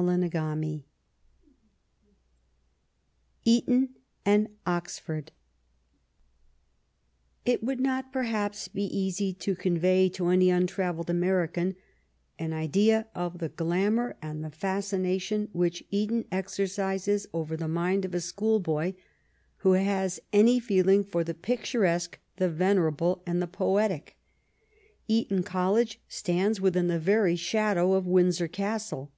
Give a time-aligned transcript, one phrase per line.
[0.00, 0.84] CHAPTER II
[3.44, 3.88] ETON
[4.24, 5.32] AND OXFORD
[7.44, 11.74] It would not, perhaps, be easy to convey to any untravelled American
[12.38, 18.14] an idea of the glamour and the fascination which Eton exercises over the mind of
[18.14, 18.92] a schoolboy
[19.56, 24.14] who has any feeling for the pictu resque, the venerable, and the poetic.
[25.08, 29.10] Eton College stands within the very shadow of Windsor Castle.